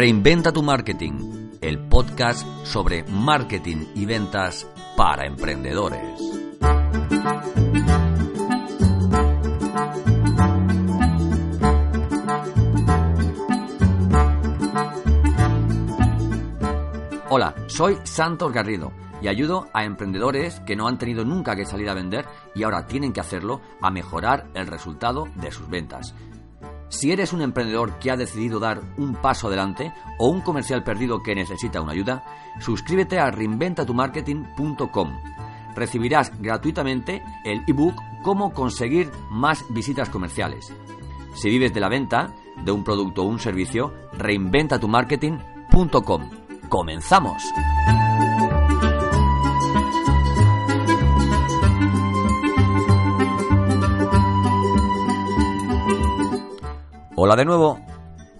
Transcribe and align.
Reinventa 0.00 0.50
tu 0.50 0.62
marketing, 0.62 1.58
el 1.60 1.78
podcast 1.78 2.46
sobre 2.64 3.04
marketing 3.04 3.88
y 3.94 4.06
ventas 4.06 4.66
para 4.96 5.26
emprendedores. 5.26 6.00
Hola, 17.28 17.54
soy 17.66 17.98
Santos 18.04 18.54
Garrido 18.54 18.92
y 19.20 19.28
ayudo 19.28 19.68
a 19.74 19.84
emprendedores 19.84 20.60
que 20.60 20.76
no 20.76 20.88
han 20.88 20.96
tenido 20.96 21.26
nunca 21.26 21.54
que 21.54 21.66
salir 21.66 21.90
a 21.90 21.94
vender 21.94 22.24
y 22.54 22.62
ahora 22.62 22.86
tienen 22.86 23.12
que 23.12 23.20
hacerlo 23.20 23.60
a 23.82 23.90
mejorar 23.90 24.46
el 24.54 24.66
resultado 24.66 25.28
de 25.34 25.52
sus 25.52 25.68
ventas. 25.68 26.14
Si 26.90 27.10
eres 27.12 27.32
un 27.32 27.40
emprendedor 27.40 28.00
que 28.00 28.10
ha 28.10 28.16
decidido 28.16 28.58
dar 28.58 28.80
un 28.98 29.14
paso 29.14 29.46
adelante 29.46 29.92
o 30.18 30.28
un 30.28 30.40
comercial 30.40 30.82
perdido 30.82 31.22
que 31.22 31.36
necesita 31.36 31.80
una 31.80 31.92
ayuda, 31.92 32.24
suscríbete 32.58 33.20
a 33.20 33.30
reinventatumarketing.com. 33.30 35.16
Recibirás 35.74 36.32
gratuitamente 36.40 37.22
el 37.44 37.62
ebook 37.66 37.94
Cómo 38.22 38.52
conseguir 38.52 39.10
más 39.30 39.64
visitas 39.70 40.10
comerciales. 40.10 40.74
Si 41.34 41.48
vives 41.48 41.72
de 41.72 41.80
la 41.80 41.88
venta 41.88 42.34
de 42.62 42.72
un 42.72 42.84
producto 42.84 43.22
o 43.22 43.26
un 43.26 43.38
servicio, 43.38 43.94
reinventatumarketing.com. 44.12 46.30
¡Comenzamos! 46.68 47.42
Hola 57.22 57.36
de 57.36 57.44
nuevo, 57.44 57.78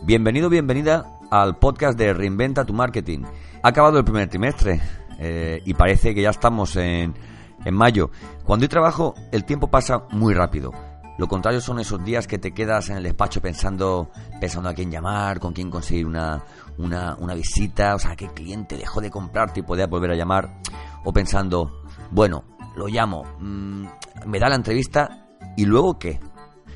bienvenido, 0.04 0.48
bienvenida 0.48 1.04
al 1.30 1.58
podcast 1.58 1.98
de 1.98 2.14
Reinventa 2.14 2.64
tu 2.64 2.72
Marketing. 2.72 3.24
Ha 3.62 3.68
acabado 3.68 3.98
el 3.98 4.04
primer 4.04 4.26
trimestre 4.30 4.80
eh, 5.18 5.60
y 5.66 5.74
parece 5.74 6.14
que 6.14 6.22
ya 6.22 6.30
estamos 6.30 6.76
en, 6.76 7.14
en 7.62 7.74
mayo. 7.74 8.10
Cuando 8.42 8.64
hay 8.64 8.68
trabajo, 8.70 9.12
el 9.32 9.44
tiempo 9.44 9.70
pasa 9.70 10.06
muy 10.12 10.32
rápido. 10.32 10.72
Lo 11.18 11.28
contrario 11.28 11.60
son 11.60 11.78
esos 11.78 12.02
días 12.02 12.26
que 12.26 12.38
te 12.38 12.54
quedas 12.54 12.88
en 12.88 12.96
el 12.96 13.02
despacho 13.02 13.42
pensando, 13.42 14.08
pensando 14.40 14.70
a 14.70 14.72
quién 14.72 14.90
llamar, 14.90 15.40
con 15.40 15.52
quién 15.52 15.68
conseguir 15.68 16.06
una, 16.06 16.42
una, 16.78 17.16
una 17.16 17.34
visita, 17.34 17.94
o 17.96 17.98
sea, 17.98 18.16
qué 18.16 18.28
cliente 18.28 18.78
dejó 18.78 19.02
de 19.02 19.10
comprarte 19.10 19.60
y 19.60 19.62
podía 19.62 19.88
volver 19.88 20.12
a 20.12 20.16
llamar, 20.16 20.58
o 21.04 21.12
pensando, 21.12 21.82
bueno, 22.10 22.44
lo 22.76 22.88
llamo, 22.88 23.24
mm, 23.40 23.84
me 24.24 24.38
da 24.38 24.48
la 24.48 24.56
entrevista 24.56 25.26
y 25.54 25.66
luego 25.66 25.98
qué. 25.98 26.18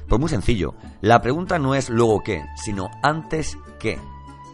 Pues 0.08 0.20
muy 0.20 0.28
sencillo, 0.28 0.74
la 1.00 1.22
pregunta 1.22 1.58
no 1.58 1.74
es 1.74 1.88
luego 1.88 2.22
qué, 2.22 2.44
sino 2.56 2.90
antes 3.02 3.56
qué. 3.78 3.98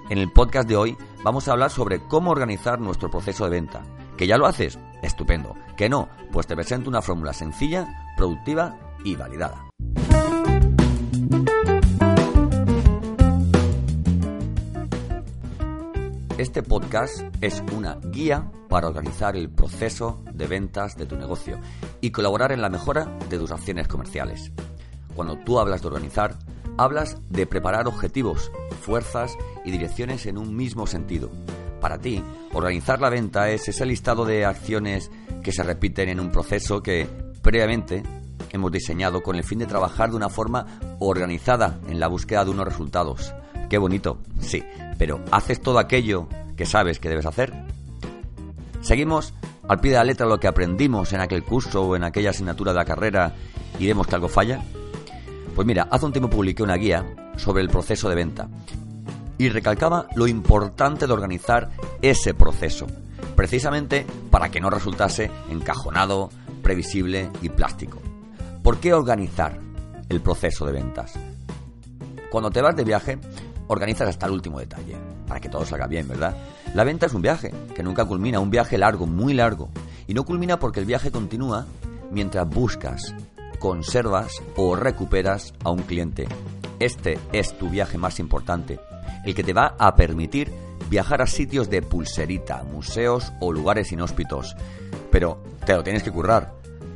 En 0.08 0.18
el 0.18 0.30
podcast 0.30 0.68
de 0.68 0.76
hoy 0.76 0.96
vamos 1.24 1.48
a 1.48 1.52
hablar 1.52 1.70
sobre 1.70 2.00
cómo 2.06 2.30
organizar 2.30 2.80
nuestro 2.80 3.10
proceso 3.10 3.44
de 3.44 3.50
venta. 3.50 3.82
¿Que 4.16 4.26
ya 4.26 4.38
lo 4.38 4.46
haces? 4.46 4.78
Estupendo. 5.02 5.56
¿Que 5.76 5.88
no? 5.88 6.08
Pues 6.32 6.46
te 6.46 6.54
presento 6.54 6.88
una 6.88 7.02
fórmula 7.02 7.32
sencilla, 7.32 8.12
productiva 8.16 8.76
y 9.04 9.16
validada. 9.16 9.66
Este 16.38 16.62
podcast 16.62 17.22
es 17.40 17.62
una 17.76 17.96
guía 17.96 18.50
para 18.68 18.88
organizar 18.88 19.36
el 19.36 19.50
proceso 19.50 20.22
de 20.32 20.46
ventas 20.46 20.96
de 20.96 21.06
tu 21.06 21.16
negocio 21.16 21.58
y 22.00 22.12
colaborar 22.12 22.52
en 22.52 22.62
la 22.62 22.70
mejora 22.70 23.18
de 23.28 23.38
tus 23.38 23.50
acciones 23.50 23.88
comerciales. 23.88 24.50
Cuando 25.14 25.36
tú 25.38 25.58
hablas 25.58 25.82
de 25.82 25.88
organizar, 25.88 26.38
hablas 26.76 27.18
de 27.28 27.46
preparar 27.46 27.86
objetivos, 27.86 28.50
fuerzas 28.80 29.36
y 29.64 29.70
direcciones 29.70 30.26
en 30.26 30.38
un 30.38 30.56
mismo 30.56 30.86
sentido. 30.86 31.30
Para 31.80 31.98
ti, 31.98 32.22
organizar 32.52 33.00
la 33.00 33.10
venta 33.10 33.50
es 33.50 33.68
ese 33.68 33.86
listado 33.86 34.24
de 34.24 34.44
acciones 34.44 35.10
que 35.42 35.52
se 35.52 35.62
repiten 35.62 36.08
en 36.08 36.20
un 36.20 36.30
proceso 36.30 36.82
que 36.82 37.06
previamente 37.42 38.02
hemos 38.50 38.72
diseñado 38.72 39.22
con 39.22 39.36
el 39.36 39.44
fin 39.44 39.58
de 39.58 39.66
trabajar 39.66 40.10
de 40.10 40.16
una 40.16 40.28
forma 40.28 40.66
organizada 40.98 41.78
en 41.88 42.00
la 42.00 42.08
búsqueda 42.08 42.44
de 42.44 42.50
unos 42.50 42.66
resultados. 42.66 43.32
Qué 43.68 43.78
bonito, 43.78 44.18
sí, 44.40 44.62
pero 44.98 45.20
¿haces 45.30 45.60
todo 45.60 45.78
aquello 45.78 46.28
que 46.56 46.66
sabes 46.66 46.98
que 46.98 47.08
debes 47.08 47.26
hacer? 47.26 47.52
Seguimos 48.82 49.32
al 49.68 49.80
pie 49.80 49.92
de 49.92 49.98
la 49.98 50.04
letra 50.04 50.26
lo 50.26 50.40
que 50.40 50.48
aprendimos 50.48 51.12
en 51.12 51.20
aquel 51.20 51.44
curso 51.44 51.82
o 51.82 51.96
en 51.96 52.04
aquella 52.04 52.30
asignatura 52.30 52.72
de 52.72 52.78
la 52.78 52.84
carrera 52.84 53.34
y 53.78 53.86
vemos 53.86 54.06
que 54.06 54.14
algo 54.16 54.28
falla. 54.28 54.60
Pues 55.54 55.66
mira, 55.66 55.88
hace 55.90 56.06
un 56.06 56.12
tiempo 56.12 56.30
publiqué 56.30 56.62
una 56.62 56.76
guía 56.76 57.04
sobre 57.36 57.62
el 57.62 57.68
proceso 57.68 58.08
de 58.08 58.14
venta 58.14 58.48
y 59.38 59.48
recalcaba 59.48 60.06
lo 60.14 60.26
importante 60.26 61.06
de 61.06 61.12
organizar 61.12 61.70
ese 62.02 62.34
proceso, 62.34 62.86
precisamente 63.36 64.06
para 64.30 64.50
que 64.50 64.60
no 64.60 64.70
resultase 64.70 65.30
encajonado, 65.50 66.30
previsible 66.62 67.30
y 67.42 67.48
plástico. 67.48 67.98
¿Por 68.62 68.78
qué 68.78 68.92
organizar 68.92 69.58
el 70.08 70.20
proceso 70.20 70.66
de 70.66 70.72
ventas? 70.72 71.14
Cuando 72.30 72.50
te 72.50 72.60
vas 72.60 72.76
de 72.76 72.84
viaje, 72.84 73.18
organizas 73.68 74.08
hasta 74.08 74.26
el 74.26 74.32
último 74.32 74.60
detalle, 74.60 74.96
para 75.26 75.40
que 75.40 75.48
todo 75.48 75.64
salga 75.64 75.86
bien, 75.86 76.06
¿verdad? 76.06 76.36
La 76.74 76.84
venta 76.84 77.06
es 77.06 77.14
un 77.14 77.22
viaje, 77.22 77.52
que 77.74 77.82
nunca 77.82 78.04
culmina, 78.04 78.40
un 78.40 78.50
viaje 78.50 78.76
largo, 78.76 79.06
muy 79.06 79.32
largo. 79.32 79.70
Y 80.06 80.14
no 80.14 80.24
culmina 80.24 80.58
porque 80.58 80.80
el 80.80 80.86
viaje 80.86 81.10
continúa 81.10 81.66
mientras 82.10 82.48
buscas, 82.48 83.14
conservas 83.60 84.42
o 84.56 84.74
recuperas 84.74 85.54
a 85.62 85.70
un 85.70 85.82
cliente. 85.82 86.26
Este 86.80 87.20
es 87.32 87.56
tu 87.56 87.68
viaje 87.68 87.98
más 87.98 88.18
importante, 88.18 88.80
el 89.24 89.34
que 89.34 89.44
te 89.44 89.52
va 89.52 89.76
a 89.78 89.94
permitir 89.94 90.50
viajar 90.88 91.22
a 91.22 91.26
sitios 91.26 91.70
de 91.70 91.82
pulserita, 91.82 92.64
museos 92.64 93.32
o 93.38 93.52
lugares 93.52 93.92
inhóspitos. 93.92 94.56
Pero 95.12 95.40
te 95.64 95.74
lo 95.74 95.84
tienes 95.84 96.02
que 96.02 96.10
currar. 96.10 96.54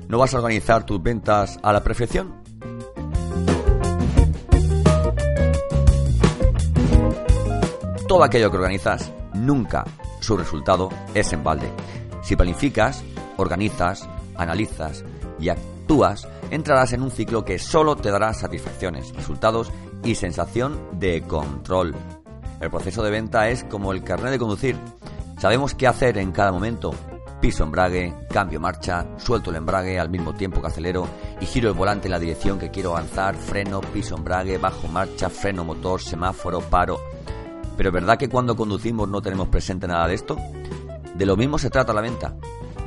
¿No 0.08 0.18
vas 0.18 0.34
a 0.34 0.38
organizar 0.38 0.84
tus 0.84 1.02
ventas 1.02 1.60
a 1.62 1.72
la 1.72 1.84
perfección? 1.84 2.42
Todo 8.08 8.24
aquello 8.24 8.50
que 8.50 8.56
organizas, 8.56 9.12
nunca 9.34 9.84
su 10.20 10.36
resultado 10.36 10.88
es 11.14 11.32
en 11.32 11.44
balde. 11.44 11.70
Si 12.22 12.36
planificas, 12.36 13.02
organizas, 13.36 14.08
analizas 14.36 15.04
y 15.38 15.50
actúas, 15.50 15.73
entrarás 16.50 16.92
en 16.92 17.02
un 17.02 17.10
ciclo 17.10 17.44
que 17.44 17.58
solo 17.58 17.96
te 17.96 18.10
dará 18.10 18.32
satisfacciones, 18.34 19.14
resultados 19.14 19.70
y 20.02 20.14
sensación 20.14 20.78
de 20.98 21.22
control. 21.22 21.94
El 22.60 22.70
proceso 22.70 23.02
de 23.02 23.10
venta 23.10 23.48
es 23.48 23.64
como 23.64 23.92
el 23.92 24.02
carnet 24.02 24.32
de 24.32 24.38
conducir. 24.38 24.76
Sabemos 25.38 25.74
qué 25.74 25.86
hacer 25.86 26.18
en 26.18 26.32
cada 26.32 26.52
momento. 26.52 26.94
Piso 27.40 27.64
embrague, 27.64 28.14
cambio 28.30 28.58
marcha, 28.58 29.06
suelto 29.18 29.50
el 29.50 29.56
embrague 29.56 29.98
al 29.98 30.08
mismo 30.08 30.32
tiempo 30.32 30.60
que 30.60 30.68
acelero 30.68 31.06
y 31.40 31.46
giro 31.46 31.68
el 31.68 31.74
volante 31.74 32.06
en 32.08 32.12
la 32.12 32.18
dirección 32.18 32.58
que 32.58 32.70
quiero 32.70 32.96
avanzar, 32.96 33.34
freno, 33.34 33.80
piso 33.80 34.16
embrague, 34.16 34.56
bajo 34.56 34.88
marcha, 34.88 35.28
freno 35.28 35.64
motor, 35.64 36.00
semáforo, 36.00 36.60
paro. 36.60 36.98
Pero 37.76 37.92
¿verdad 37.92 38.16
que 38.16 38.30
cuando 38.30 38.56
conducimos 38.56 39.08
no 39.08 39.20
tenemos 39.20 39.48
presente 39.48 39.86
nada 39.86 40.08
de 40.08 40.14
esto? 40.14 40.38
De 41.14 41.26
lo 41.26 41.36
mismo 41.36 41.58
se 41.58 41.70
trata 41.70 41.92
la 41.92 42.00
venta, 42.00 42.34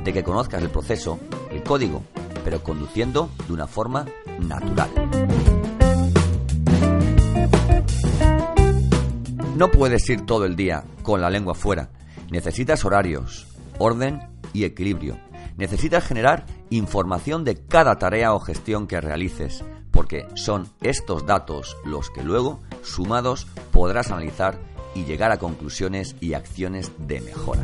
de 0.02 0.12
que 0.12 0.24
conozcas 0.24 0.62
el 0.62 0.70
proceso, 0.70 1.20
el 1.50 1.62
código, 1.62 2.02
pero 2.48 2.64
conduciendo 2.64 3.28
de 3.46 3.52
una 3.52 3.66
forma 3.66 4.06
natural. 4.40 4.88
No 9.54 9.70
puedes 9.70 10.08
ir 10.08 10.24
todo 10.24 10.46
el 10.46 10.56
día 10.56 10.82
con 11.02 11.20
la 11.20 11.28
lengua 11.28 11.54
fuera. 11.54 11.90
Necesitas 12.30 12.86
horarios, 12.86 13.46
orden 13.78 14.20
y 14.54 14.64
equilibrio. 14.64 15.18
Necesitas 15.58 16.06
generar 16.06 16.46
información 16.70 17.44
de 17.44 17.66
cada 17.66 17.98
tarea 17.98 18.32
o 18.32 18.40
gestión 18.40 18.86
que 18.86 19.02
realices, 19.02 19.62
porque 19.90 20.26
son 20.34 20.70
estos 20.80 21.26
datos 21.26 21.76
los 21.84 22.08
que 22.08 22.22
luego, 22.22 22.62
sumados, 22.82 23.46
podrás 23.72 24.10
analizar 24.10 24.58
y 24.94 25.04
llegar 25.04 25.32
a 25.32 25.36
conclusiones 25.36 26.16
y 26.18 26.32
acciones 26.32 26.92
de 26.96 27.20
mejora. 27.20 27.60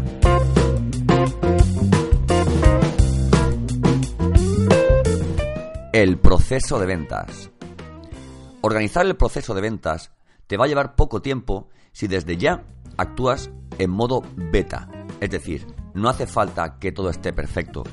El 5.94 6.19
proceso 6.19 6.81
de 6.81 6.87
ventas. 6.87 7.52
Organizar 8.62 9.06
el 9.06 9.14
proceso 9.14 9.55
de 9.55 9.61
ventas 9.61 10.11
te 10.49 10.56
va 10.56 10.64
a 10.64 10.67
llevar 10.67 10.96
poco 10.96 11.23
tiempo 11.23 11.69
si 11.93 12.08
desde 12.08 12.37
ya 12.37 12.64
actúas 12.96 13.52
en 13.79 13.93
modo 13.93 14.25
beta, 14.35 14.88
es 15.20 15.31
decir, 15.31 15.69
no 15.94 16.08
hace 16.08 16.26
falta 16.26 16.81
que 16.81 16.91
todo 16.91 17.11
esté 17.11 17.32
perfecto. 17.32 17.85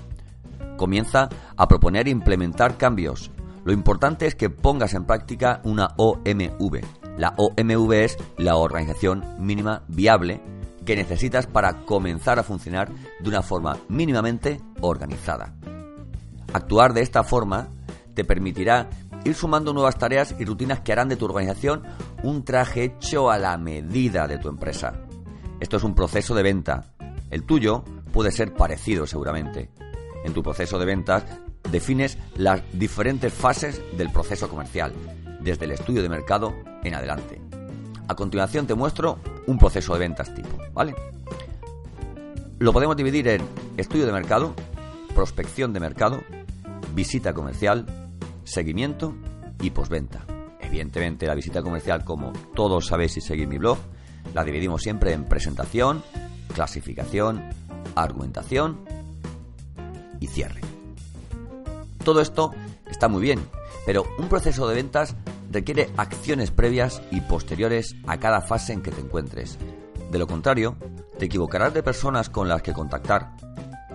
Comienza 0.78 1.30
a 1.56 1.68
proponer 1.68 2.08
e 2.08 2.10
implementar 2.10 2.76
cambios. 2.76 3.30
Lo 3.66 3.72
importante 3.72 4.26
es 4.26 4.34
que 4.34 4.50
pongas 4.50 4.96
en 4.96 5.06
práctica 5.06 5.62
una 5.64 5.90
OMV. 5.98 6.82
La 7.20 7.36
OMV 7.38 7.92
es 7.94 8.18
la 8.40 8.56
organización 8.56 9.24
mínima 9.38 9.84
viable 9.88 10.42
que 10.88 10.96
necesitas 10.96 11.46
para 11.46 11.86
comenzar 11.86 12.40
a 12.40 12.44
funcionar 12.44 12.90
de 13.20 13.30
una 13.30 13.44
forma 13.44 13.78
mínimamente 13.90 14.60
organizada. 14.82 15.54
Actuar 16.52 16.94
de 16.94 17.02
esta 17.02 17.24
forma 17.24 17.70
te 18.14 18.24
permitirá 18.24 18.90
ir 19.24 19.36
sumando 19.36 19.74
nuevas 19.74 19.98
tareas 19.98 20.36
y 20.40 20.46
rutinas 20.46 20.82
que 20.82 20.92
harán 20.92 21.10
de 21.10 21.16
tu 21.16 21.26
organización 21.26 21.84
un 22.24 22.44
traje 22.44 22.84
hecho 22.84 23.30
a 23.30 23.38
la 23.38 23.58
medida 23.58 24.28
de 24.28 24.38
tu 24.38 24.50
empresa. 24.50 24.94
Esto 25.60 25.78
es 25.78 25.84
un 25.84 25.96
proceso 25.96 26.34
de 26.34 26.44
venta. 26.44 26.94
El 27.30 27.44
tuyo 27.44 27.84
puede 28.12 28.32
ser 28.32 28.54
parecido 28.54 29.06
seguramente. 29.06 29.70
En 30.24 30.34
tu 30.34 30.44
proceso 30.44 30.78
de 30.78 30.86
ventas 30.86 31.24
defines 31.72 32.18
las 32.36 32.62
diferentes 32.74 33.34
fases 33.34 33.82
del 33.98 34.12
proceso 34.12 34.50
comercial, 34.50 34.94
desde 35.42 35.66
el 35.66 35.72
estudio 35.72 36.02
de 36.02 36.10
mercado 36.10 36.54
en 36.84 36.96
adelante. 36.96 37.42
A 38.08 38.16
continuación 38.16 38.68
te 38.68 38.76
muestro 38.76 39.20
un 39.48 39.58
proceso 39.58 39.94
de 39.94 40.00
ventas 40.00 40.34
tipo, 40.34 40.58
¿vale? 40.74 40.96
Lo 42.60 42.74
podemos 42.74 42.96
dividir 42.96 43.28
en 43.28 43.42
estudio 43.78 44.06
de 44.06 44.12
mercado, 44.12 44.54
prospección 45.16 45.74
de 45.74 45.80
mercado, 45.80 46.22
visita 46.94 47.34
comercial, 47.34 47.86
seguimiento 48.44 49.16
y 49.62 49.70
posventa. 49.72 50.26
Evidentemente 50.60 51.28
la 51.28 51.36
visita 51.36 51.62
comercial, 51.62 52.04
como 52.04 52.32
todos 52.56 52.88
sabéis 52.88 53.14
si 53.14 53.22
seguís 53.22 53.48
mi 53.48 53.58
blog, 53.58 53.78
la 54.34 54.44
dividimos 54.44 54.82
siempre 54.82 55.14
en 55.14 55.26
presentación, 55.26 56.04
clasificación, 56.54 57.44
argumentación 57.96 58.80
y 60.20 60.28
cierre. 60.28 60.62
Todo 62.04 62.22
esto 62.22 62.52
está 62.90 63.08
muy 63.08 63.22
bien, 63.22 63.40
pero 63.86 64.06
un 64.18 64.28
proceso 64.28 64.68
de 64.68 64.76
ventas 64.76 65.16
requiere 65.52 65.90
acciones 65.98 66.52
previas 66.52 67.02
y 67.12 67.22
posteriores 67.22 67.96
a 68.08 68.18
cada 68.18 68.42
fase 68.42 68.74
en 68.74 68.82
que 68.82 68.92
te 68.92 69.02
encuentres. 69.02 69.58
De 70.10 70.20
lo 70.20 70.28
contrario, 70.28 70.78
te 71.20 71.26
equivocarás 71.26 71.74
de 71.74 71.84
personas 71.84 72.30
con 72.30 72.48
las 72.48 72.62
que 72.62 72.74
contactar, 72.74 73.36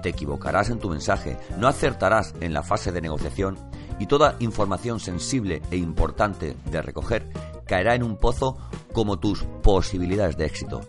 te 0.02 0.10
equivocarás 0.10 0.70
en 0.70 0.78
tu 0.78 0.88
mensaje, 0.88 1.38
no 1.58 1.68
acertarás 1.68 2.34
en 2.40 2.52
la 2.52 2.62
fase 2.62 2.92
de 2.92 3.00
negociación 3.00 3.56
y 3.98 4.06
toda 4.06 4.36
información 4.40 5.00
sensible 5.00 5.62
e 5.70 5.76
importante 5.76 6.56
de 6.70 6.82
recoger 6.82 7.26
caerá 7.66 7.94
en 7.94 8.02
un 8.02 8.16
pozo 8.16 8.56
como 8.92 9.18
tus 9.18 9.44
posibilidades 9.62 10.36
de 10.36 10.46
éxito. 10.46 10.80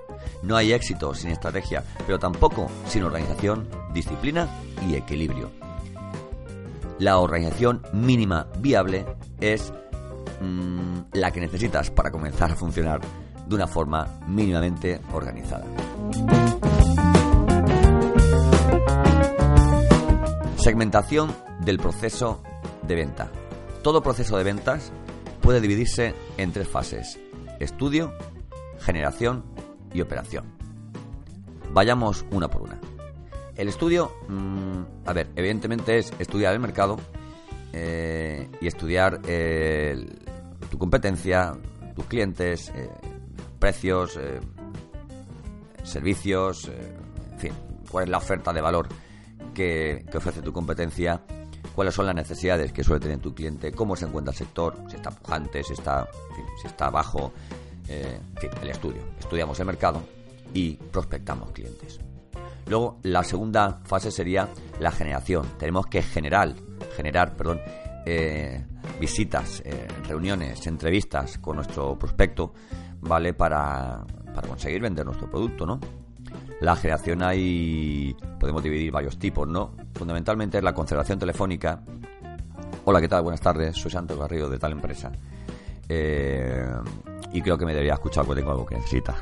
No 0.44 0.56
hay 0.56 0.74
éxito 0.74 1.14
sin 1.14 1.32
estrategia, 1.32 1.84
pero 2.06 2.20
tampoco 2.20 2.70
sin 2.88 3.04
organización, 3.04 3.68
disciplina 3.94 4.48
y 4.88 4.96
equilibrio. 4.96 5.50
La 7.00 7.20
organización 7.20 7.84
mínima 7.94 8.48
viable 8.60 9.06
es 9.40 9.72
mm, 10.42 11.00
la 11.14 11.32
que 11.32 11.42
necesitas 11.42 11.92
para 11.92 12.12
comenzar 12.12 12.52
a 12.52 12.56
funcionar 12.56 13.02
de 13.48 13.56
una 13.56 13.68
forma 13.68 14.20
mínimamente 14.28 15.00
organizada. 15.14 15.66
Segmentación 20.58 21.34
del 21.62 21.78
proceso 21.78 22.42
de 22.88 22.96
venta. 22.96 23.30
Todo 23.84 24.02
proceso 24.02 24.38
de 24.38 24.44
ventas 24.44 24.92
puede 25.42 25.62
dividirse 25.62 26.14
en 26.38 26.52
tres 26.52 26.68
fases. 26.68 27.20
Estudio, 27.60 28.14
generación 28.80 29.44
y 29.94 30.02
operación. 30.02 30.46
Vayamos 31.72 32.26
una 32.32 32.50
por 32.50 32.64
una. 32.64 32.80
El 33.56 33.68
estudio, 33.70 34.12
mm, 34.28 35.08
a 35.08 35.14
ver, 35.14 35.30
evidentemente 35.36 35.98
es 35.98 36.14
estudiar 36.20 36.54
el 36.54 36.60
mercado 36.60 36.98
eh, 37.74 38.50
y 38.62 38.68
estudiar 38.68 39.20
tu 40.70 40.78
competencia, 40.78 41.54
tus 41.96 42.06
clientes, 42.06 42.70
eh, 42.76 42.90
precios, 43.60 44.18
eh, 44.18 44.40
servicios, 45.84 46.70
en 47.32 47.40
fin, 47.40 47.54
cuál 47.90 48.06
es 48.06 48.10
la 48.10 48.18
oferta 48.18 48.54
de 48.54 48.62
valor 48.62 48.88
que, 49.54 50.06
que 50.10 50.18
ofrece 50.18 50.42
tu 50.42 50.54
competencia 50.54 51.22
cuáles 51.76 51.94
son 51.94 52.06
las 52.06 52.16
necesidades 52.16 52.72
que 52.72 52.84
suele 52.84 53.00
tener 53.00 53.20
tu 53.20 53.34
cliente, 53.34 53.72
cómo 53.72 53.96
se 53.96 54.06
encuentra 54.06 54.32
el 54.32 54.38
sector, 54.38 54.76
si 54.90 54.96
está 54.96 55.12
pujante, 55.12 55.64
si 55.64 55.74
está, 55.74 56.08
si 56.62 56.68
está 56.68 56.90
bajo, 56.90 57.32
eh, 57.88 58.20
el 58.62 58.70
estudio. 58.70 59.02
Estudiamos 59.20 59.60
el 59.60 59.66
mercado 59.66 60.02
y 60.54 60.76
prospectamos 60.76 61.52
clientes. 61.52 62.00
Luego, 62.68 63.00
la 63.04 63.24
segunda 63.24 63.80
fase 63.84 64.12
sería 64.12 64.50
la 64.80 64.92
generación. 64.92 65.46
Tenemos 65.58 65.88
que 65.88 66.02
generar, 66.02 66.54
generar, 66.96 67.36
perdón, 67.36 67.62
eh, 68.06 68.66
visitas, 69.00 69.62
eh, 69.66 69.88
reuniones, 70.08 70.66
entrevistas 70.68 71.38
con 71.38 71.58
nuestro 71.58 71.98
prospecto, 71.98 72.54
¿vale? 73.02 73.34
Para, 73.34 74.04
para 74.34 74.48
conseguir 74.48 74.82
vender 74.82 75.06
nuestro 75.06 75.30
producto, 75.30 75.66
¿no? 75.66 75.80
La 76.60 76.76
generación 76.76 77.22
hay, 77.22 78.16
podemos 78.40 78.64
dividir 78.64 78.92
varios 78.92 79.20
tipos, 79.20 79.48
¿no? 79.48 79.76
Fundamentalmente 79.94 80.58
es 80.58 80.64
la 80.64 80.74
conservación 80.74 81.20
telefónica. 81.20 81.82
Hola, 82.86 83.00
¿qué 83.00 83.08
tal? 83.08 83.22
Buenas 83.22 83.42
tardes, 83.42 83.76
soy 83.76 83.92
Santos 83.92 84.18
Garrido 84.18 84.50
de 84.50 84.58
tal 84.58 84.72
empresa. 84.72 85.12
Eh, 85.88 86.66
y 87.32 87.42
creo 87.42 87.58
que 87.58 87.66
me 87.66 87.74
debería 87.74 87.94
escuchar 87.94 88.26
porque 88.26 88.42
tengo 88.42 88.52
algo 88.52 88.66
que 88.66 88.76
necesita. 88.76 89.16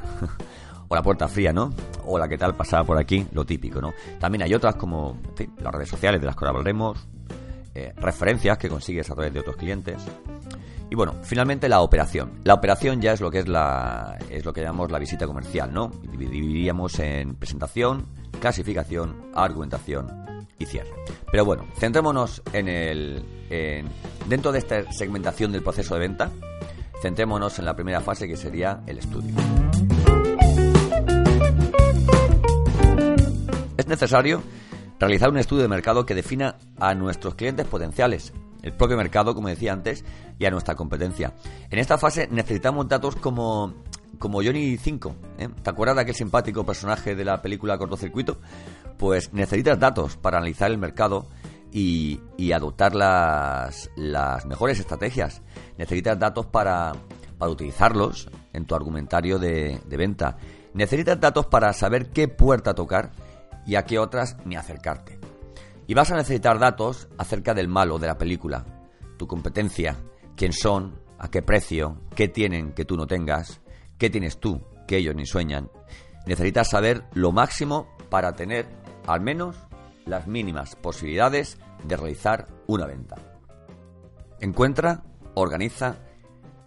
o 0.88 0.96
la 0.96 1.04
puerta 1.04 1.28
fría, 1.28 1.52
¿no? 1.52 1.74
Hola, 2.06 2.30
¿qué 2.30 2.38
tal? 2.38 2.56
Pasaba 2.56 2.86
por 2.86 2.98
aquí, 2.98 3.28
lo 3.34 3.46
típico, 3.46 3.82
¿no? 3.82 3.94
También 4.18 4.44
hay 4.44 4.54
otras 4.54 4.76
como 4.76 5.20
las 5.60 5.74
redes 5.74 5.90
sociales 5.90 6.22
de 6.22 6.28
las 6.28 6.38
que 6.38 6.46
hablaremos, 6.46 7.06
eh, 7.74 7.94
referencias 7.98 8.58
que 8.58 8.70
consigues 8.70 9.10
a 9.10 9.14
través 9.14 9.34
de 9.34 9.42
otros 9.42 9.58
clientes. 9.58 10.02
Y 10.90 10.96
bueno, 10.96 11.16
finalmente 11.24 11.68
la 11.68 11.82
operación. 11.82 12.40
La 12.44 12.54
operación 12.54 13.02
ya 13.02 13.14
es 13.14 13.22
lo 13.22 13.32
que 13.32 13.40
es 13.40 13.48
la 13.48 14.18
es 14.30 14.46
lo 14.46 14.54
que 14.54 14.62
llamamos 14.62 14.92
la 14.92 15.00
visita 15.00 15.26
comercial, 15.26 15.74
¿no? 15.74 15.92
Dividiríamos 16.12 17.00
en 17.00 17.36
presentación, 17.36 18.06
clasificación, 18.40 19.32
argumentación 19.34 20.08
y 20.60 20.66
cierre. 20.66 20.94
Pero 21.32 21.44
bueno, 21.44 21.66
centrémonos 21.78 22.42
en 22.54 22.68
el 22.68 23.26
en, 23.50 23.88
dentro 24.30 24.52
de 24.52 24.60
esta 24.60 24.92
segmentación 24.92 25.52
del 25.52 25.64
proceso 25.64 25.96
de 25.96 26.02
venta, 26.02 26.32
centrémonos 27.02 27.58
en 27.60 27.66
la 27.66 27.76
primera 27.76 28.02
fase 28.02 28.28
que 28.28 28.38
sería 28.38 28.82
el 28.86 29.00
estudio. 29.00 29.34
Es 33.78 33.88
necesario 33.88 34.42
realizar 35.00 35.30
un 35.30 35.38
estudio 35.38 35.64
de 35.64 35.68
mercado 35.68 36.06
que 36.06 36.16
defina 36.16 36.56
a 36.80 36.94
nuestros 36.94 37.36
clientes 37.36 37.66
potenciales 37.66 38.32
el 38.66 38.74
propio 38.74 38.98
mercado, 38.98 39.34
como 39.36 39.48
decía 39.48 39.72
antes, 39.72 40.04
y 40.40 40.46
a 40.46 40.52
nuestra 40.52 40.76
competencia. 40.76 41.34
En 41.70 41.78
esta 41.78 41.98
fase 42.00 42.28
necesitamos 42.32 42.88
datos 42.90 43.16
como, 43.16 43.76
como 44.18 44.44
Johnny 44.44 44.78
5. 44.78 45.16
¿eh? 45.38 45.50
¿Te 45.62 45.70
acuerdas 45.70 45.96
de 45.96 46.02
aquel 46.02 46.16
simpático 46.16 46.66
personaje 46.66 47.16
de 47.16 47.24
la 47.24 47.42
película 47.44 47.78
Cortocircuito? 47.78 48.40
Pues 48.98 49.32
necesitas 49.34 49.80
datos 49.80 50.18
para 50.18 50.40
analizar 50.40 50.72
el 50.72 50.80
mercado 50.80 51.28
y, 51.72 52.20
adoptar 52.54 52.96
las, 52.96 53.92
las 53.96 54.46
mejores 54.48 54.80
estrategias. 54.80 55.44
Necesitas 55.78 56.18
datos 56.18 56.48
para, 56.48 56.94
para 57.38 57.52
utilizarlos 57.52 58.30
en 58.52 58.66
tu 58.66 58.74
argumentario 58.74 59.38
de, 59.38 59.80
de 59.86 59.98
venta. 59.98 60.38
Necesitas 60.74 61.20
datos 61.20 61.46
para 61.46 61.72
saber 61.74 62.10
qué 62.10 62.28
puerta 62.28 62.74
tocar 62.74 63.12
y 63.68 63.76
a 63.76 63.84
qué 63.84 64.00
otras 64.00 64.38
ni 64.44 64.56
acercarte. 64.56 65.20
Y 65.88 65.94
vas 65.94 66.12
a 66.12 66.16
necesitar 66.16 66.60
datos 66.60 67.08
acerca 67.18 67.54
del 67.54 67.68
malo 67.68 68.00
de 68.00 68.08
la 68.08 68.18
película, 68.18 68.66
tu 69.18 69.28
competencia, 69.28 69.98
quién 70.36 70.52
son, 70.52 71.00
a 71.20 71.30
qué 71.30 71.42
precio, 71.42 72.02
qué 72.16 72.28
tienen 72.28 72.74
que 72.74 72.86
tú 72.86 72.98
no 72.98 73.08
tengas, 73.08 73.62
qué 73.98 74.10
tienes 74.10 74.40
tú 74.40 74.62
que 74.88 74.98
ellos 74.98 75.16
ni 75.16 75.26
sueñan. 75.26 75.70
Necesitas 76.26 76.70
saber 76.70 77.04
lo 77.14 77.32
máximo 77.32 77.88
para 78.10 78.34
tener 78.34 78.68
al 79.06 79.22
menos 79.22 79.56
las 80.06 80.28
mínimas 80.28 80.76
posibilidades 80.76 81.58
de 81.84 81.98
realizar 81.98 82.48
una 82.68 82.86
venta. 82.86 83.16
Encuentra, 84.40 85.04
organiza 85.36 85.98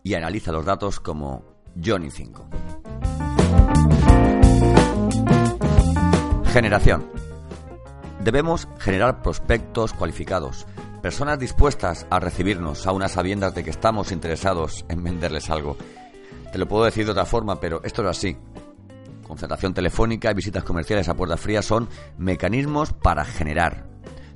y 0.02 0.14
analiza 0.14 0.52
los 0.52 0.64
datos 0.64 1.00
como 1.00 1.44
Johnny 1.84 2.10
5. 2.10 2.48
Generación. 6.52 7.27
Debemos 8.28 8.68
generar 8.78 9.22
prospectos 9.22 9.94
cualificados, 9.94 10.66
personas 11.00 11.38
dispuestas 11.38 12.06
a 12.10 12.20
recibirnos 12.20 12.86
a 12.86 12.92
unas 12.92 13.12
sabiendas 13.12 13.54
de 13.54 13.64
que 13.64 13.70
estamos 13.70 14.12
interesados 14.12 14.84
en 14.90 15.02
venderles 15.02 15.48
algo. 15.48 15.78
Te 16.52 16.58
lo 16.58 16.68
puedo 16.68 16.84
decir 16.84 17.06
de 17.06 17.12
otra 17.12 17.24
forma, 17.24 17.58
pero 17.58 17.80
esto 17.84 18.02
es 18.02 18.08
así. 18.08 18.36
Concentración 19.26 19.72
telefónica 19.72 20.30
y 20.30 20.34
visitas 20.34 20.62
comerciales 20.62 21.08
a 21.08 21.14
puerta 21.14 21.38
fría 21.38 21.62
son 21.62 21.88
mecanismos 22.18 22.92
para 22.92 23.24
generar. 23.24 23.87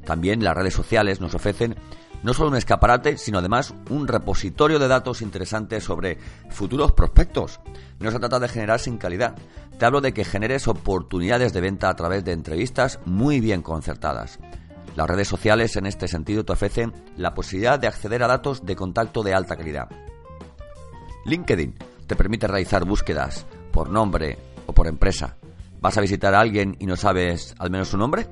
También 0.04 0.42
las 0.42 0.56
redes 0.56 0.74
sociales 0.74 1.20
nos 1.20 1.34
ofrecen 1.34 1.76
no 2.22 2.34
solo 2.34 2.50
un 2.50 2.56
escaparate, 2.56 3.16
sino 3.16 3.38
además 3.38 3.74
un 3.90 4.06
repositorio 4.06 4.78
de 4.78 4.88
datos 4.88 5.22
interesantes 5.22 5.84
sobre 5.84 6.18
futuros 6.50 6.92
prospectos. 6.92 7.60
No 7.98 8.10
se 8.10 8.18
trata 8.18 8.38
de 8.38 8.48
generar 8.48 8.78
sin 8.78 8.98
calidad. 8.98 9.34
Te 9.78 9.84
hablo 9.84 10.00
de 10.00 10.12
que 10.12 10.24
generes 10.24 10.68
oportunidades 10.68 11.52
de 11.52 11.60
venta 11.60 11.88
a 11.88 11.96
través 11.96 12.24
de 12.24 12.32
entrevistas 12.32 13.00
muy 13.04 13.40
bien 13.40 13.62
concertadas. 13.62 14.38
Las 14.94 15.08
redes 15.08 15.28
sociales 15.28 15.76
en 15.76 15.86
este 15.86 16.06
sentido 16.06 16.44
te 16.44 16.52
ofrecen 16.52 16.92
la 17.16 17.34
posibilidad 17.34 17.78
de 17.78 17.88
acceder 17.88 18.22
a 18.22 18.28
datos 18.28 18.64
de 18.64 18.76
contacto 18.76 19.22
de 19.22 19.34
alta 19.34 19.56
calidad. 19.56 19.88
LinkedIn 21.24 21.74
te 22.06 22.16
permite 22.16 22.46
realizar 22.46 22.84
búsquedas 22.84 23.46
por 23.72 23.88
nombre 23.88 24.38
o 24.66 24.72
por 24.72 24.86
empresa. 24.86 25.36
¿Vas 25.80 25.96
a 25.96 26.00
visitar 26.00 26.34
a 26.34 26.40
alguien 26.40 26.76
y 26.78 26.86
no 26.86 26.96
sabes 26.96 27.54
al 27.58 27.70
menos 27.70 27.88
su 27.88 27.96
nombre? 27.96 28.28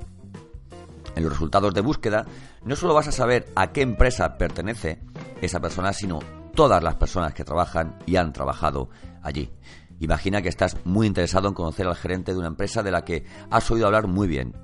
En 1.15 1.23
los 1.23 1.33
resultados 1.33 1.73
de 1.73 1.81
búsqueda 1.81 2.25
no 2.63 2.75
solo 2.75 2.93
vas 2.93 3.07
a 3.07 3.11
saber 3.11 3.47
a 3.55 3.71
qué 3.71 3.81
empresa 3.81 4.37
pertenece, 4.37 5.01
esa 5.41 5.59
persona, 5.59 5.93
sino 5.93 6.19
todas 6.53 6.83
las 6.83 6.95
personas 6.95 7.33
que 7.33 7.43
trabajan 7.43 7.97
y 8.05 8.15
han 8.15 8.33
trabajado 8.33 8.89
allí. 9.21 9.51
Imagina 9.99 10.41
que 10.41 10.49
estás 10.49 10.77
muy 10.83 11.07
interesado 11.07 11.47
en 11.47 11.53
conocer 11.53 11.87
al 11.87 11.95
gerente 11.95 12.33
de 12.33 12.39
una 12.39 12.47
empresa 12.47 12.81
de 12.81 12.91
la 12.91 13.03
que 13.03 13.25
has 13.49 13.69
oído 13.69 13.85
hablar 13.85 14.07
muy 14.07 14.27
bien. 14.27 14.55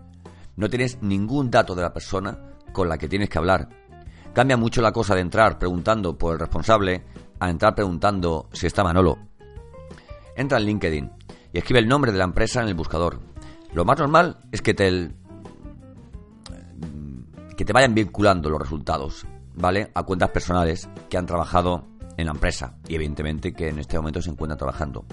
No 0.56 0.70
tienes 0.70 1.02
ningún 1.02 1.52
dato 1.52 1.76
de 1.76 1.84
la 1.84 1.94
persona 1.94 2.40
con 2.74 2.90
la 2.90 2.98
que 2.98 3.08
tienes 3.08 3.30
que 3.30 3.38
hablar. 3.38 3.70
Cambia 4.34 4.58
mucho 4.58 4.82
la 4.82 4.92
cosa 4.92 5.16
de 5.16 5.22
entrar 5.22 5.60
preguntando 5.60 6.18
por 6.18 6.34
el 6.34 6.40
responsable 6.40 7.04
a 7.40 7.50
entrar 7.50 7.76
preguntando 7.76 8.50
si 8.52 8.66
está 8.68 8.84
Manolo. 8.84 9.18
Entra 10.36 10.58
en 10.58 10.66
LinkedIn 10.66 11.12
y 11.54 11.58
escribe 11.58 11.80
el 11.80 11.88
nombre 11.88 12.12
de 12.12 12.18
la 12.18 12.24
empresa 12.24 12.62
en 12.62 12.68
el 12.68 12.76
buscador. 12.76 13.20
Lo 13.74 13.86
más 13.86 14.00
normal 14.00 14.40
es 14.52 14.62
que 14.62 14.74
te, 14.74 15.12
que 17.58 17.66
te 17.66 17.74
vayan 17.74 17.96
vinculando 17.96 18.50
los 18.50 18.62
resultados, 18.62 19.26
¿vale? 19.56 19.92
A 19.96 20.04
cuentas 20.04 20.30
personales 20.30 20.88
que 21.10 21.18
han 21.18 21.26
trabajado 21.26 21.86
en 22.16 22.28
la 22.28 22.32
empresa 22.32 22.76
y 22.88 22.96
evidentemente 22.96 23.52
que 23.52 23.70
en 23.70 23.80
este 23.80 23.98
momento 23.98 24.22
se 24.22 24.30
encuentran 24.30 24.58
trabajando. 24.58 25.06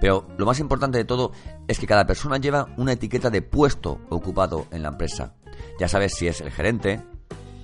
Pero 0.00 0.26
lo 0.36 0.46
más 0.46 0.58
importante 0.58 0.98
de 0.98 1.04
todo 1.04 1.30
es 1.68 1.78
que 1.78 1.86
cada 1.86 2.06
persona 2.06 2.38
lleva 2.38 2.68
una 2.76 2.92
etiqueta 2.92 3.30
de 3.30 3.42
puesto 3.42 4.00
ocupado 4.08 4.66
en 4.72 4.82
la 4.82 4.88
empresa. 4.88 5.34
Ya 5.78 5.86
sabes 5.86 6.14
si 6.14 6.26
es 6.26 6.40
el 6.40 6.50
gerente, 6.50 7.02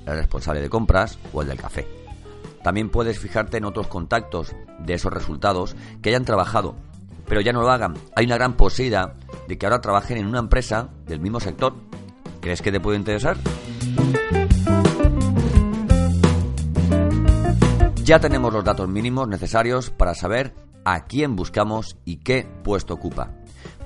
el 0.07 0.17
responsable 0.17 0.61
de 0.61 0.71
compras 0.71 1.19
o 1.33 1.43
el 1.43 1.49
del 1.49 1.59
café. 1.59 1.89
También 2.63 2.91
puedes 2.91 3.19
fijarte 3.19 3.57
en 3.57 3.65
otros 3.65 3.89
contactos 3.89 4.55
de 4.79 4.95
esos 4.95 5.13
resultados 5.13 5.75
que 6.03 6.11
hayan 6.11 6.25
trabajado, 6.25 6.77
pero 7.27 7.41
ya 7.41 7.53
no 7.53 7.63
lo 7.63 7.71
hagan. 7.71 7.95
Hay 8.15 8.27
una 8.27 8.37
gran 8.37 8.57
posibilidad 8.57 9.15
de 9.49 9.57
que 9.57 9.67
ahora 9.67 9.81
trabajen 9.81 10.19
en 10.19 10.27
una 10.27 10.41
empresa 10.41 10.91
del 11.07 11.21
mismo 11.21 11.41
sector. 11.41 11.75
¿Crees 12.41 12.63
que 12.63 12.71
te 12.71 12.81
puede 12.81 12.99
interesar? 12.99 13.37
Ya 18.09 18.19
tenemos 18.21 18.53
los 18.55 18.65
datos 18.65 18.89
mínimos 18.89 19.29
necesarios 19.29 19.91
para 19.91 20.15
saber 20.15 20.55
a 20.87 21.05
quién 21.05 21.37
buscamos 21.37 21.99
y 22.07 22.17
qué 22.17 22.47
puesto 22.65 22.95
ocupa. 22.95 23.33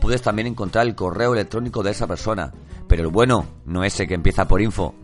Puedes 0.00 0.22
también 0.22 0.46
encontrar 0.46 0.86
el 0.86 0.94
correo 0.94 1.32
electrónico 1.32 1.82
de 1.82 1.90
esa 1.90 2.06
persona, 2.06 2.52
pero 2.86 3.02
el 3.02 3.08
bueno, 3.08 3.46
no 3.66 3.82
ese 3.82 4.06
que 4.06 4.14
empieza 4.14 4.46
por 4.46 4.62
info. 4.62 4.94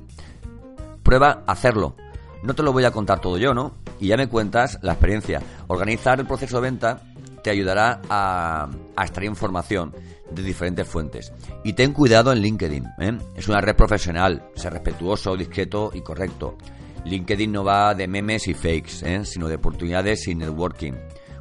Prueba 1.03 1.43
hacerlo. 1.49 1.97
No 2.45 2.55
te 2.55 2.63
lo 2.63 2.73
voy 2.73 2.85
a 2.85 2.93
contar 2.93 3.21
todo 3.21 3.39
yo, 3.39 3.55
¿no? 3.55 3.73
Y 3.99 4.07
ya 4.07 4.17
me 4.17 4.29
cuentas 4.29 4.79
la 4.83 4.93
experiencia. 4.93 5.43
Organizar 5.67 6.21
el 6.21 6.27
proceso 6.27 6.57
de 6.57 6.63
venta 6.63 7.03
te 7.43 7.51
ayudará 7.51 8.01
a, 8.09 8.69
extraer 9.05 9.29
información 9.29 9.95
de 10.31 10.43
diferentes 10.43 10.87
fuentes. 10.87 11.33
Y 11.65 11.73
ten 11.73 11.93
cuidado 11.93 12.33
en 12.33 12.41
LinkedIn. 12.41 12.85
¿eh? 13.01 13.19
Es 13.35 13.49
una 13.49 13.61
red 13.61 13.77
profesional. 13.77 14.51
Sé 14.55 14.71
respetuoso, 14.71 15.37
discreto 15.37 15.91
y 15.95 16.01
correcto. 16.01 16.57
LinkedIn 17.05 17.53
no 17.53 17.65
va 17.65 17.95
de 17.95 18.09
memes 18.09 18.49
y 18.49 18.55
fakes, 18.55 19.03
¿eh? 19.03 19.25
sino 19.25 19.49
de 19.49 19.57
oportunidades 19.57 20.27
y 20.29 20.35
networking. 20.35 20.93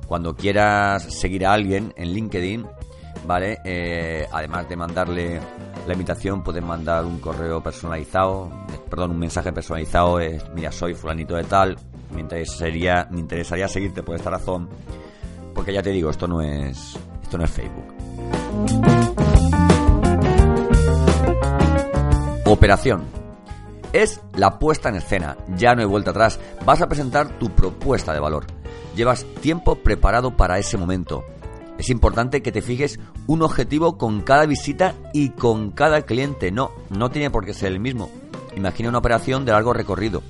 Cuando 0.08 0.36
quieras 0.36 1.04
seguir 1.04 1.46
a 1.46 1.54
alguien 1.54 1.94
en 1.98 2.14
LinkedIn, 2.14 2.66
¿vale? 3.26 3.60
Eh, 3.64 4.28
además 4.32 4.70
de 4.70 4.76
mandarle 4.76 5.42
la 5.86 5.94
invitación, 5.94 6.44
puedes 6.44 6.64
mandar 6.64 7.06
un 7.06 7.20
correo 7.20 7.62
personalizado, 7.62 8.50
perdón, 8.90 9.12
un 9.12 9.20
mensaje 9.20 9.52
personalizado, 9.52 10.20
es, 10.20 10.44
mira, 10.54 10.72
soy 10.72 10.94
fulanito 10.94 11.36
de 11.36 11.44
tal, 11.44 11.78
me 12.14 12.22
interesaría, 12.22 13.08
me 13.12 13.20
interesaría 13.20 13.68
seguirte 13.68 14.04
por 14.04 14.16
esta 14.16 14.30
razón, 14.30 14.70
porque 15.54 15.74
ya 15.74 15.82
te 15.82 15.92
digo, 15.92 16.10
esto 16.10 16.28
no 16.28 16.42
es, 16.42 16.98
esto 17.28 17.38
no 17.38 17.44
es 17.44 17.52
Facebook. 17.52 17.94
Operación 22.46 23.04
es 23.92 24.22
la 24.34 24.58
puesta 24.60 24.88
en 24.88 24.96
escena. 24.96 25.36
Ya 25.58 25.76
no 25.76 25.82
hay 25.82 25.88
vuelta 25.88 26.12
atrás. 26.12 26.40
Vas 26.66 26.82
a 26.82 26.88
presentar 26.88 27.38
tu 27.38 27.50
propuesta 27.50 28.14
de 28.14 28.22
valor. 28.22 28.46
Llevas 28.96 29.26
tiempo 29.42 29.76
preparado 29.76 30.38
para 30.38 30.58
ese 30.58 30.78
momento. 30.78 31.26
Es 31.78 31.90
importante 31.90 32.42
que 32.42 32.54
te 32.54 32.62
fijes 32.62 32.98
un 33.28 33.42
objetivo 33.42 33.98
con 33.98 34.22
cada 34.22 34.46
visita 34.46 34.96
y 35.14 35.32
con 35.32 35.72
cada 35.72 36.04
cliente. 36.04 36.50
No, 36.52 36.72
no 36.90 37.10
tiene 37.10 37.30
por 37.30 37.46
qué 37.46 37.54
ser 37.54 37.74
el 37.74 37.82
mismo. 37.82 38.10
Imagina 38.56 38.88
una 38.88 39.00
operación 39.00 39.44
de 39.44 39.52
largo 39.52 39.74
recorrido 39.74 40.24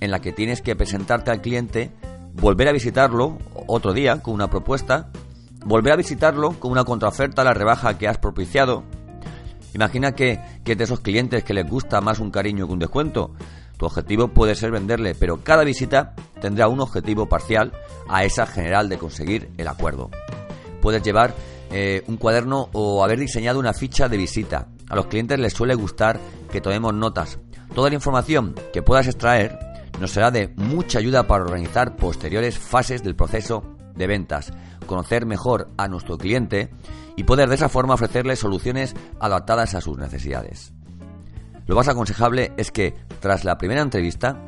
en 0.00 0.10
la 0.10 0.20
que 0.20 0.32
tienes 0.32 0.62
que 0.62 0.76
presentarte 0.76 1.30
al 1.30 1.42
cliente, 1.42 1.90
volver 2.32 2.68
a 2.68 2.72
visitarlo 2.72 3.36
otro 3.66 3.92
día 3.92 4.22
con 4.22 4.32
una 4.32 4.48
propuesta, 4.48 5.10
volver 5.64 5.92
a 5.92 5.96
visitarlo 5.96 6.58
con 6.58 6.70
una 6.70 6.84
contraoferta 6.84 7.42
a 7.42 7.44
la 7.44 7.54
rebaja 7.54 7.98
que 7.98 8.08
has 8.08 8.18
propiciado, 8.18 8.84
Imagina 9.74 10.12
que, 10.12 10.40
que 10.64 10.76
de 10.76 10.84
esos 10.84 11.00
clientes 11.00 11.44
que 11.44 11.54
les 11.54 11.68
gusta 11.68 12.00
más 12.00 12.18
un 12.18 12.30
cariño 12.30 12.66
que 12.66 12.72
un 12.72 12.78
descuento. 12.78 13.32
Tu 13.76 13.86
objetivo 13.86 14.28
puede 14.28 14.54
ser 14.54 14.70
venderle, 14.70 15.14
pero 15.14 15.44
cada 15.44 15.62
visita 15.62 16.14
tendrá 16.40 16.68
un 16.68 16.80
objetivo 16.80 17.28
parcial 17.28 17.72
a 18.08 18.24
esa 18.24 18.46
general 18.46 18.88
de 18.88 18.98
conseguir 18.98 19.50
el 19.56 19.68
acuerdo. 19.68 20.10
Puedes 20.80 21.02
llevar 21.02 21.34
eh, 21.70 22.02
un 22.08 22.16
cuaderno 22.16 22.70
o 22.72 23.04
haber 23.04 23.20
diseñado 23.20 23.60
una 23.60 23.72
ficha 23.72 24.08
de 24.08 24.16
visita. 24.16 24.68
A 24.88 24.96
los 24.96 25.06
clientes 25.06 25.38
les 25.38 25.52
suele 25.52 25.74
gustar 25.74 26.18
que 26.50 26.60
tomemos 26.60 26.94
notas. 26.94 27.38
Toda 27.74 27.90
la 27.90 27.94
información 27.94 28.54
que 28.72 28.82
puedas 28.82 29.06
extraer 29.06 29.58
nos 30.00 30.10
será 30.10 30.30
de 30.30 30.52
mucha 30.56 30.98
ayuda 30.98 31.26
para 31.26 31.44
organizar 31.44 31.94
posteriores 31.94 32.58
fases 32.58 33.02
del 33.02 33.14
proceso 33.14 33.77
de 33.94 34.06
ventas, 34.06 34.52
conocer 34.86 35.26
mejor 35.26 35.70
a 35.76 35.88
nuestro 35.88 36.18
cliente 36.18 36.70
y 37.16 37.24
poder 37.24 37.48
de 37.48 37.56
esa 37.56 37.68
forma 37.68 37.94
ofrecerle 37.94 38.36
soluciones 38.36 38.94
adaptadas 39.20 39.74
a 39.74 39.80
sus 39.80 39.98
necesidades. 39.98 40.72
Lo 41.66 41.76
más 41.76 41.88
aconsejable 41.88 42.52
es 42.56 42.70
que, 42.70 42.94
tras 43.20 43.44
la 43.44 43.58
primera 43.58 43.82
entrevista, 43.82 44.42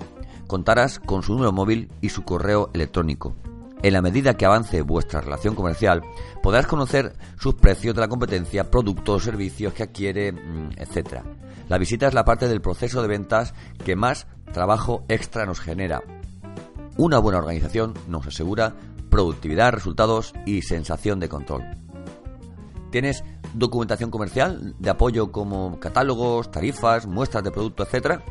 contarás 0.46 0.98
con 0.98 1.22
su 1.22 1.32
número 1.32 1.52
móvil 1.52 1.92
y 2.00 2.08
su 2.08 2.22
correo 2.22 2.70
electrónico. 2.72 3.36
En 3.82 3.94
la 3.94 4.02
medida 4.02 4.34
que 4.34 4.44
avance 4.44 4.82
vuestra 4.82 5.20
relación 5.20 5.54
comercial, 5.54 6.02
podrás 6.42 6.66
conocer 6.66 7.14
sus 7.38 7.54
precios 7.54 7.94
de 7.94 8.02
la 8.02 8.08
competencia, 8.08 8.70
productos, 8.70 9.24
servicios 9.24 9.72
que 9.72 9.84
adquiere, 9.84 10.32
mm, 10.32 10.72
etc. 10.76 11.22
La 11.68 11.78
visita 11.78 12.06
es 12.06 12.14
la 12.14 12.24
parte 12.24 12.46
del 12.48 12.60
proceso 12.60 13.00
de 13.00 13.08
ventas 13.08 13.54
que 13.84 13.96
más 13.96 14.26
trabajo 14.52 15.04
extra 15.08 15.46
nos 15.46 15.60
genera. 15.60 16.02
Una 16.96 17.18
buena 17.18 17.38
organización 17.38 17.94
nos 18.08 18.26
asegura 18.26 18.74
productividad, 19.10 19.72
resultados 19.72 20.32
y 20.46 20.62
sensación 20.62 21.20
de 21.20 21.28
control. 21.28 21.64
¿Tienes 22.90 23.22
documentación 23.54 24.10
comercial 24.10 24.74
de 24.78 24.90
apoyo 24.90 25.30
como 25.30 25.78
catálogos, 25.78 26.50
tarifas, 26.50 27.06
muestras 27.06 27.44
de 27.44 27.50
producto, 27.50 27.82
etcétera? 27.82 28.22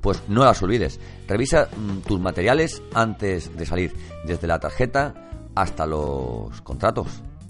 Pues 0.00 0.22
no 0.28 0.44
las 0.44 0.62
olvides. 0.62 1.00
Revisa 1.26 1.68
mm, 1.76 1.98
tus 2.00 2.20
materiales 2.20 2.82
antes 2.94 3.54
de 3.56 3.66
salir, 3.66 3.94
desde 4.24 4.46
la 4.46 4.58
tarjeta 4.58 5.14
hasta 5.54 5.86
los 5.86 6.60
contratos. 6.62 7.08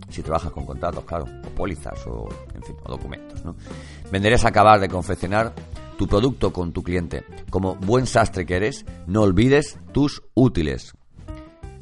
Si 0.09 0.23
trabajas 0.23 0.51
con 0.53 0.65
contratos, 0.65 1.05
claro, 1.05 1.27
o 1.47 1.51
pólizas 1.51 2.07
o, 2.07 2.29
en 2.55 2.63
fin, 2.63 2.77
o 2.85 2.91
documentos. 2.91 3.45
¿no? 3.45 3.55
Venderás 4.11 4.45
acabar 4.47 4.81
de 4.81 4.89
confeccionar 4.89 5.53
tu 5.99 6.07
producto 6.07 6.53
con 6.53 6.73
tu 6.73 6.83
cliente. 6.83 7.25
Como 7.51 7.75
buen 7.75 8.07
sastre 8.07 8.47
que 8.47 8.57
eres, 8.57 8.87
no 9.07 9.23
olvides 9.23 9.79
tus 9.93 10.23
útiles. 10.35 10.95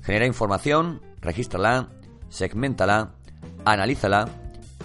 Genera 0.07 0.25
información, 0.25 1.03
regístrala, 1.21 1.89
segmentala, 2.29 3.11
analízala 3.65 4.29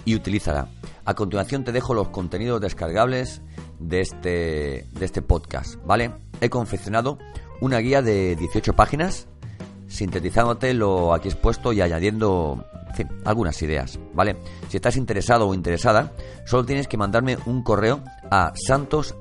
y 0.04 0.16
utilízala. 0.16 0.66
A 1.04 1.14
continuación 1.14 1.62
te 1.62 1.70
dejo 1.70 1.94
los 1.94 2.08
contenidos 2.08 2.60
descargables 2.60 3.40
de 3.78 4.00
este, 4.00 4.84
de 4.90 5.04
este 5.04 5.22
podcast, 5.22 5.76
¿vale? 5.86 6.10
He 6.40 6.50
confeccionado 6.50 7.18
una 7.60 7.78
guía 7.78 8.02
de 8.02 8.34
18 8.34 8.72
páginas, 8.72 9.28
sintetizándote 9.86 10.74
lo 10.74 11.14
aquí 11.14 11.28
expuesto 11.28 11.72
y 11.72 11.82
añadiendo 11.82 12.66
algunas 13.24 13.62
ideas, 13.62 14.00
¿vale? 14.14 14.38
Si 14.70 14.76
estás 14.76 14.96
interesado 14.96 15.46
o 15.46 15.54
interesada, 15.54 16.14
solo 16.46 16.64
tienes 16.64 16.88
que 16.88 16.96
mandarme 16.96 17.38
un 17.46 17.62
correo 17.62 18.02
a 18.28 18.52
santos 18.56 19.14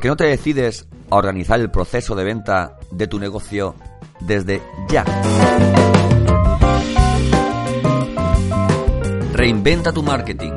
¿Por 0.00 0.04
qué 0.04 0.08
no 0.08 0.16
te 0.16 0.24
decides 0.24 0.88
a 1.10 1.16
organizar 1.16 1.60
el 1.60 1.70
proceso 1.70 2.14
de 2.14 2.24
venta 2.24 2.78
de 2.90 3.06
tu 3.06 3.18
negocio 3.18 3.74
desde 4.18 4.62
ya? 4.88 5.04
Reinventa 9.34 9.92
tu 9.92 10.02
marketing, 10.02 10.52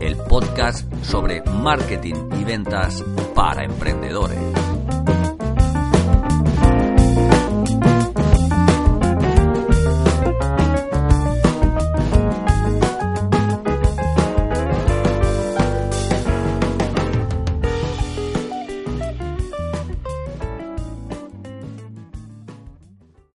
el 0.00 0.16
podcast 0.16 0.92
sobre 1.04 1.42
marketing 1.42 2.14
y 2.40 2.42
ventas 2.42 3.04
para 3.36 3.62
emprendedores. 3.62 4.40